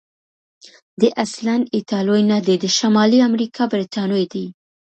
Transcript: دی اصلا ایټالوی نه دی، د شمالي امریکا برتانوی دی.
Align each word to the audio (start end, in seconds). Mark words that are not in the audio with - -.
دی 0.99 1.09
اصلا 1.23 1.53
ایټالوی 1.75 2.21
نه 2.31 2.37
دی، 2.45 2.55
د 2.63 2.65
شمالي 2.77 3.19
امریکا 3.29 3.63
برتانوی 3.73 4.25
دی. 4.33 4.45